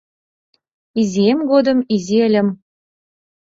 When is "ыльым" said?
2.27-2.47